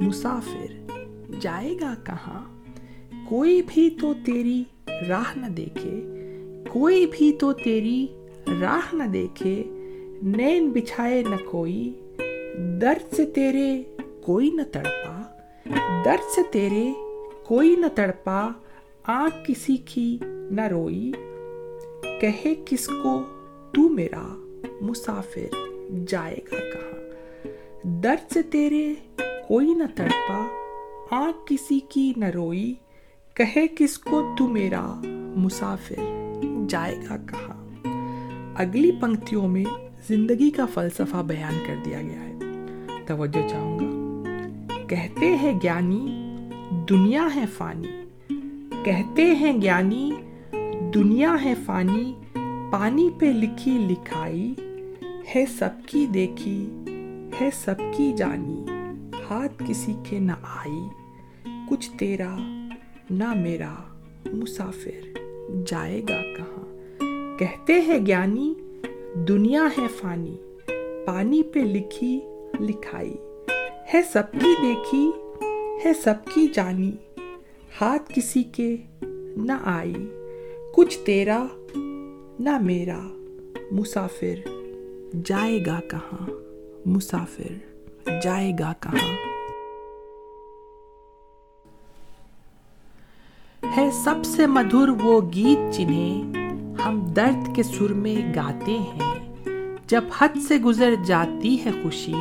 مسافر، 0.02 0.92
جائے 1.40 1.74
گا 1.82 1.94
کہاں؟ 2.04 2.62
کوئی 3.28 3.62
بھی 3.68 3.90
تو 3.90 4.14
تیری 4.26 4.64
راہ 5.10 5.38
نہ 5.38 5.46
دیکھے، 5.46 6.02
کوئی 6.70 7.06
بھی 7.12 7.32
تو 7.32 7.54
تیری 7.54 8.08
راہ 8.62 8.96
نہ 8.96 9.04
دیکھے، 9.04 9.64
نین 10.24 10.70
بچھائے 10.70 11.24
نہ 11.30 11.36
کوئی 11.52 11.94
درد 12.82 13.16
سے 13.16 13.26
تیرے 13.26 13.84
کوئی 14.22 14.50
نہ 14.50 14.62
تڑپا 14.72 15.22
درد 16.06 16.32
سے 16.36 16.42
تیرے 16.52 16.92
کوئی 17.46 17.76
نہ 17.76 17.86
تڑپا، 17.96 18.50
آنکھ 19.04 19.36
کسی 19.48 19.78
کی 19.78 20.18
نہ 20.52 20.62
روئی۔ 20.62 21.12
کہے 22.22 22.54
کس 22.66 22.88
کو 22.88 23.24
تو 23.72 23.90
میرا 23.90 24.28
مسافر 24.82 25.56
جائے 26.08 26.38
گا 26.52 26.58
کہاں؟ 26.58 27.03
درد 27.84 28.32
سے 28.32 28.42
تیرے 28.42 28.94
کوئی 29.48 29.74
نہ 29.74 29.84
تڑپا، 29.96 30.48
آنکھ 31.12 31.38
کسی 31.46 31.80
کی 31.80 32.14
نہ 32.18 32.26
روئی، 32.26 32.74
کہے 33.34 33.66
کس 33.78 33.98
کو 33.98 34.36
تو 34.38 34.48
میرا 34.48 35.02
مسافر 35.36 35.96
جائے 36.70 36.96
گا 37.10 37.18
کہاں۔ 37.18 37.88
اگلی 38.56 38.92
پنکتیوں 38.92 39.48
میں 39.48 39.64
زندگی 40.08 40.52
کا 40.52 40.66
فلسفہ 40.74 41.18
بیان 41.28 41.60
کر 41.68 41.76
دیا 41.86 42.02
گیا 42.02 42.24
ہے۔ 42.24 42.40
توجہ 43.06 43.48
چاہوں 43.48 43.80
گا۔ 43.80 43.86
کہتے 44.88 45.36
ہیں 45.36 45.60
گیانی، 45.64 46.36
دنیا 46.90 47.28
ہے 47.36 47.46
فانی۔ 47.58 48.04
کہتے 48.84 49.36
ہیں 49.36 49.62
گیانی، 49.62 50.12
دنیا 50.94 51.36
ہے 51.44 51.54
فانی۔ 51.66 52.14
پانی 52.72 53.10
پہ 53.20 53.26
لکھی 53.26 53.72
لکھائی 53.72 54.54
ہے، 55.36 55.46
سب 55.46 55.70
کی 55.86 56.06
دیکھی 56.06 56.70
ہے 57.42 57.50
سب 57.54 57.76
کی 57.98 58.14
جانی۔ 58.14 58.66
ہاتھ 59.30 59.64
کسی 59.68 59.94
کے 60.10 60.20
نہ 60.20 60.32
آئی، 60.42 60.90
کچھ 61.70 61.92
تیرا 61.98 62.36
نہ 63.10 63.34
میرا۔ 63.34 63.74
مسافر 64.34 65.20
جائے 65.66 66.02
گا 66.02 66.22
کہاں؟ 66.38 66.78
کہتے 67.40 67.74
ہیں 67.74 68.06
گیانی، 68.06 68.54
دنیا 69.28 69.68
ہے 69.78 69.88
فانی، 69.88 70.38
پانی 71.06 71.44
پہ 71.44 71.60
لکھی، 71.60 72.20
لکھائی۔ 72.60 73.14
ہے 73.94 74.02
سب 74.14 74.24
کی 74.32 74.54
دیکھی، 74.62 75.12
ہے 75.86 75.94
سب 75.94 76.14
کی 76.34 76.48
جانی۔ 76.54 76.92
ہاتھ 77.82 78.14
کسی 78.16 78.44
کے 78.44 78.76
نہ 79.38 79.58
آئی، 79.64 79.94
کچھ 80.76 81.00
تیرا 81.00 81.46
نہ 82.40 82.58
میرا۔ 82.62 83.00
مسافر 83.72 84.50
جائے 85.26 85.60
گا 85.66 85.80
کہاں؟ 85.92 86.43
مسافر 86.86 88.10
جائے 88.24 88.52
گا 88.60 88.74
کہاں؟ 88.80 89.14
ہے 93.78 93.92
سب 93.92 94.26
سے 94.26 94.48
مدھر 94.48 94.90
وہ 94.90 95.22
گیت 95.34 95.76
جنہیں 95.76 96.34
ہم 96.86 97.00
درد 97.00 97.56
کے 97.56 97.64
سر 97.64 97.94
میں 97.94 98.34
گاتے 98.36 98.78
ہیں۔ 98.80 99.34
جب 99.88 100.04
حد 100.22 100.38
سے 100.48 100.58
گزر 100.58 100.96
جاتی 101.06 101.66
ہے 101.66 101.72
خوشی، 101.84 102.14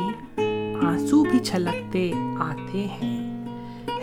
آنسو 0.81 1.23
بھی 1.23 1.39
چھلکتے 1.39 2.11
آتے 2.39 2.85
ہیں۔ 2.85 3.47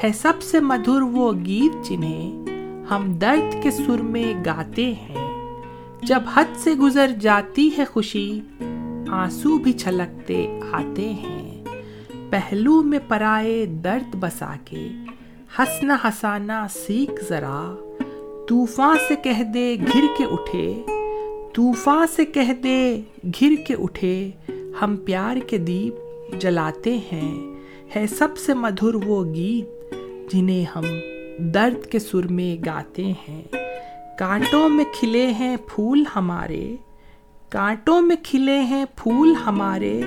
ہے 0.05 0.13
سب 0.13 0.43
سے 0.43 0.61
مدھر 0.61 1.03
وہ 1.03 1.33
گیت 1.33 1.89
جنہیں 1.89 2.45
ہم 2.91 3.13
درد 3.13 3.63
کے 3.63 3.71
سر 3.71 4.03
میں 4.03 4.45
گاتے 4.45 4.93
ہیں۔ 4.93 5.31
جب 6.03 6.21
حد 6.35 6.57
سے 6.57 6.75
گزر 6.75 7.07
جاتی 7.21 7.71
ہے 7.79 7.85
خوشی 7.85 8.41
آنسو 9.11 9.59
بھی 9.59 9.73
چھلکتے 9.73 10.61
آتے 10.73 11.09
ہیں۔ 11.09 11.65
پہلو 12.31 12.83
میں 12.83 12.99
پرائے 13.09 13.67
درد 13.67 14.15
بسا 14.15 14.55
کے 14.65 14.89
ہنسنا 15.59 15.97
ہسانا 16.05 16.67
سیکھ 16.69 17.25
ذرا۔ 17.29 17.75
طوفان 18.49 18.97
سے 19.09 19.15
کہہ 19.17 19.43
دے 19.43 19.77
گھر 19.93 20.01
کے 20.19 20.25
اٹھے۔ 20.25 20.83
طوفان 21.55 22.07
سے 22.17 22.25
کہہ 22.25 22.53
دے 22.53 23.01
گھر 23.25 23.55
کے 23.67 23.75
اٹھے۔ 23.75 24.31
ہم 24.83 24.97
پیار 24.97 25.37
کے 25.37 25.59
دیپ 25.59 25.95
جلاتے 26.41 26.99
ہیں۔ 27.13 27.55
ہے 27.97 28.07
سب 28.07 28.39
سے 28.39 28.55
مدھر 28.55 28.95
وہ 28.95 29.35
گیت 29.35 29.95
جنہیں 30.33 30.65
ہم 30.77 30.85
درد 31.39 31.87
کے 31.87 31.99
سر 31.99 32.27
میں 32.27 32.65
گاتے 32.67 33.13
ہیں۔ 33.29 33.43
کانٹوں 34.19 34.69
میں 34.69 34.85
کھلے 34.99 35.27
ہیں 35.27 35.57
پھول 35.67 36.05
ہمارے۔ 36.17 36.77
کانٹوں 37.51 38.03
میں 38.03 38.17
کھلے 38.23 38.61
ہیں 38.61 38.85
پھول 38.97 39.35
ہمارے، 39.47 40.03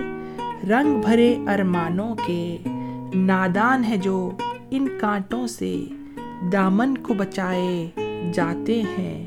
رنگ 0.69 1.01
بھرے 1.01 1.35
ارمانوں 1.47 2.15
کے۔ 2.25 2.57
نادان 3.15 3.83
ہے 3.83 3.97
جو 3.97 4.31
ان 4.71 4.87
کانٹوں 5.01 5.47
سے 5.47 5.85
دامن 6.51 6.97
کو 6.97 7.13
بچائے 7.13 7.89
جاتے 8.33 8.81
ہیں۔ 8.81 9.25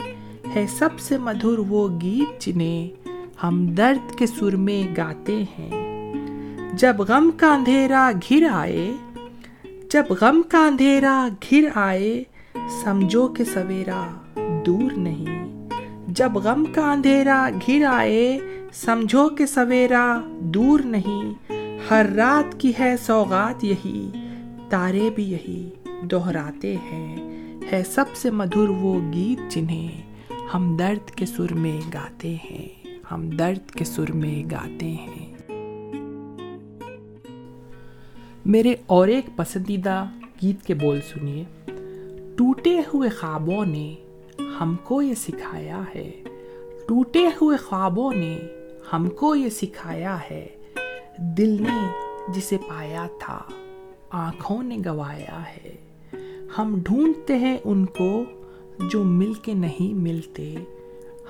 ہے 0.57 0.67
سب 0.67 1.01
سے 1.01 1.19
مدھر 1.19 1.59
وہ 1.59 1.89
گیت 2.03 2.47
جنہیں 2.47 3.11
ہم 3.43 3.67
درد 3.67 4.19
کے 4.19 4.27
سر 4.27 4.57
میں 4.57 4.97
گاتے 4.97 5.43
ہیں۔ 5.59 5.71
جب 6.73 6.97
غم 6.99 7.31
کا 7.37 7.55
اندھیرا 7.55 8.11
گھر 8.29 8.47
آئے، 8.53 8.93
جب 9.91 10.05
غم 10.21 10.43
کا 10.49 10.67
اندھیرا 10.67 11.29
گھر 11.51 11.65
آئے، 11.75 12.25
سمجھو 12.85 13.29
کہ 13.29 13.45
سویرا 13.45 14.07
دور 14.67 14.91
نہیں۔ 14.97 15.56
جب 16.17 16.33
غم 16.35 16.65
کا 16.73 16.93
اندھیرا 16.93 17.49
گھر 17.67 17.85
آئے، 17.85 18.39
سمجھو 18.73 19.29
کہ 19.29 19.47
سویرا 19.47 20.21
دور 20.41 20.81
نہیں، 20.81 21.53
ہر 21.91 22.07
رات 22.17 22.61
کی 22.61 22.73
ہے 22.81 22.97
سوغات 22.97 23.65
یہی، 23.65 24.11
تارے 24.69 25.11
بھی 25.15 25.31
یہی 25.31 25.71
دہراتے 26.11 26.77
ہیں۔ 26.77 27.17
ہے 27.73 27.83
سب 27.85 28.05
سے 28.15 28.31
مدھر 28.31 28.69
وہ 28.69 29.13
گیت 29.13 29.53
جنہیں 29.53 30.03
ہم 30.55 30.77
درد 30.77 31.11
کے 31.11 31.27
سر 31.27 31.55
میں 31.55 31.81
گاتے 31.95 32.37
ہیں۔ 32.45 32.69
ہم 33.13 33.31
درد 33.31 33.71
کے 33.71 33.85
سر 33.85 34.13
میں 34.13 34.51
گاتے 34.51 34.87
ہیں۔ 34.87 35.35
میرے 38.45 38.75
اور 38.87 39.09
ایک 39.09 39.27
پسندیدہ 39.37 40.05
گیت 40.43 40.63
کے 40.63 40.75
بول 40.75 41.01
سنیے۔ 41.01 41.45
ٹوٹے 42.37 42.81
ہوئے 42.95 43.09
خوابوں 43.09 43.65
نے 43.65 43.95
ہم 44.38 44.77
کو 44.85 45.03
یہ 45.03 45.14
سکھایا 45.14 45.83
ہے۔ 45.94 46.11
ٹوٹے 46.88 47.27
ہوئے 47.27 47.57
خوابوں 47.57 48.12
نے 48.14 48.38
ہم 48.92 49.09
کو 49.09 49.35
یہ 49.35 49.49
سکھایا 49.49 50.18
ہے۔ 50.31 50.46
دل 51.18 51.62
نے 51.62 51.87
جسے 52.29 52.59
پایا 52.59 53.07
تھا، 53.20 53.42
آنکھوں 54.11 54.62
نے 54.62 54.79
گوایا 54.87 55.42
ہے۔ 55.42 55.77
ہم 56.59 56.81
ڈھونڈتے 56.83 57.37
ہیں 57.37 57.59
ان 57.64 57.87
کو 57.87 58.25
جو 58.90 59.05
مل 59.05 59.35
کے 59.35 59.55
نہیں 59.55 59.94
ملتے۔ 59.94 60.55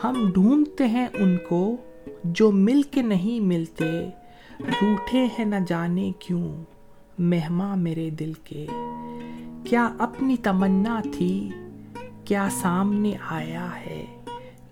ہم 0.05 0.31
ڈھونڈتے 0.35 0.87
ہیں 0.87 1.07
ان 1.15 1.37
کو 1.49 1.77
جو 2.25 2.51
مل 2.51 2.83
کے 2.83 3.03
نہیں 3.03 3.41
ملتے۔ 3.41 4.09
روٹھے 4.61 5.27
ہیں 5.39 5.45
نہ 5.45 5.55
جانے 5.67 6.13
کیوں 6.19 6.65
مہماں 7.19 7.77
میرے 7.77 8.11
دل 8.11 8.33
کے۔ 8.33 8.67
کیا 9.65 9.95
اپنی 9.99 10.37
تمنا 10.37 11.01
تھی 11.13 11.51
کیا 12.27 12.49
سامنے 12.51 13.13
آیا 13.31 13.69
ہے؟ 13.87 14.07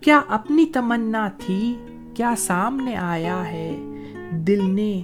کیا 0.00 0.20
اپنی 0.28 0.66
تمنا 0.66 1.28
تھی؟ 1.38 1.76
کیا 2.14 2.34
سامنے 2.38 2.96
آیا 2.96 3.50
ہے؟ 3.50 3.76
دل 4.32 4.70
نے 4.70 5.02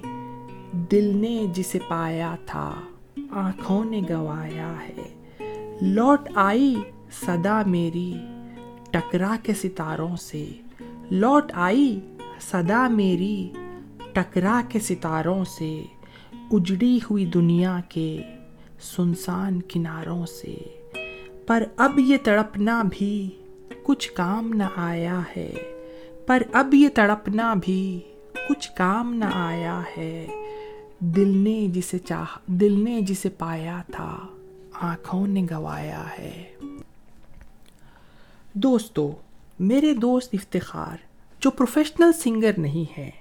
دل 0.71 1.17
نے 1.17 1.45
جسے 1.53 1.79
پایا 1.87 2.35
تھا، 2.45 2.75
آنکھوں 3.31 3.85
نے 3.85 4.01
گوایا 4.09 4.73
ہے۔ 4.73 5.31
لوٹ 5.81 6.29
آئی 6.35 6.75
صدا 7.11 7.61
میری 7.65 8.17
ٹکرا 8.91 9.35
کے 9.43 9.53
ستاروں 9.53 10.15
سے۔ 10.15 10.49
لوٹ 11.11 11.51
آئی 11.55 11.99
صدا 12.51 12.87
میری 12.87 13.49
ٹکرا 14.13 14.61
کے 14.69 14.79
ستاروں 14.79 15.43
سے۔ 15.43 15.83
اجڑی 16.51 16.99
ہوئی 17.11 17.25
دنیا 17.25 17.79
کے 17.89 18.21
سنسان 18.81 19.61
کناروں 19.61 20.25
سے۔ 20.25 20.80
پر 21.51 21.63
اب 21.77 21.99
یہ 21.99 22.17
تڑپنا 22.23 22.83
بھی 22.89 23.29
کچھ 23.83 24.11
کام 24.11 24.53
نہ 24.53 24.63
آیا 24.75 25.21
ہے۔ 25.37 25.53
پر 26.25 26.43
اب 26.53 26.73
یہ 26.73 26.89
تڑپنا 26.89 27.53
بھی 27.53 27.99
کچھ 28.49 28.71
کام 28.75 29.13
نہ 29.13 29.25
آیا 29.33 29.81
ہے۔ 29.97 30.27
دل 30.99 31.37
نے 31.37 31.67
جسے 31.67 31.99
چاہ، 31.99 32.25
دل 32.45 32.83
نے 32.83 33.01
جسے 33.01 33.29
پایا 33.29 33.81
تھا، 33.91 34.17
آنکھوں 34.73 35.27
نے 35.27 35.45
گوایا 35.51 36.05
ہے۔ 36.19 36.55
دوستو، 38.53 39.11
میرے 39.59 39.93
دوست 39.93 40.29
افتخار، 40.33 40.97
جو 41.39 41.51
پروفیشنل 41.51 42.11
سنگر 42.13 42.51
نہیں 42.57 42.99
ہے، 42.99 43.11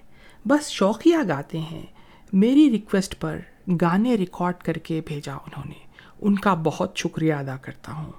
بس 0.48 0.68
شوقیہ 0.68 1.18
گاتے 1.28 1.58
ہیں۔ 1.58 1.86
میری 2.32 2.70
ریکویسٹ 2.70 3.20
پر 3.20 3.38
گانے 3.80 4.14
ریکارڈ 4.14 4.54
کر 4.54 4.72
کے 4.72 5.00
بھیجا 5.06 5.34
انہوں 5.34 5.64
نے۔ 5.66 5.89
ان 6.22 6.34
کا 6.34 6.54
بہت 6.54 6.92
شکریہ 6.96 7.34
ادا 7.34 7.56
کرتا 7.56 7.92
ہوں۔ 7.92 8.12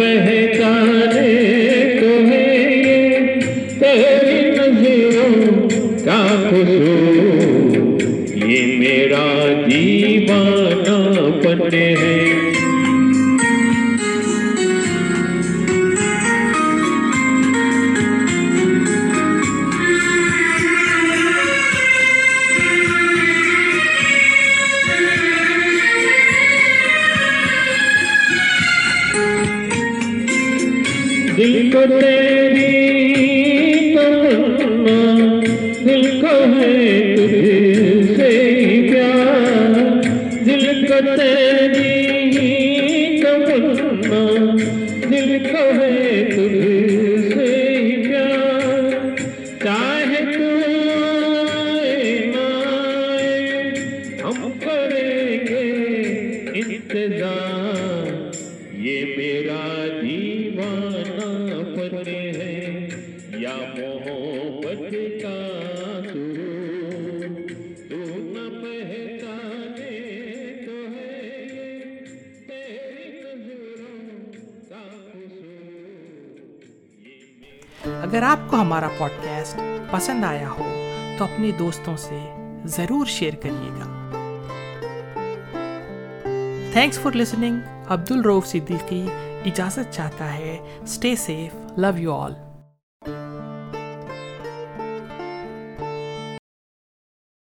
نہ 0.00 0.29
ہمارا 78.70 78.88
پوڈ 78.98 79.10
کاسٹ 79.24 79.60
پسند 79.90 80.24
آیا 80.24 80.50
ہو 80.50 80.64
تو 81.18 81.24
اپنے 81.24 81.50
دوستوں 81.58 81.96
سے 81.96 82.18
ضرور 82.64 83.06
شیئر 83.06 83.34
کریے 83.34 83.70
گا۔ 83.70 83.86
تھینکس 86.72 86.98
فار 86.98 87.12
لسننگ 87.12 87.58
عبد 87.88 88.10
الروف 88.10 88.46
صدیقی 88.46 89.06
اجازت 89.44 89.92
چاہتا 89.92 90.34
ہے 90.34 90.58
stay 90.82 91.16
safe 91.16 91.78
love 91.78 91.98
you 91.98 92.12
all 92.14 92.34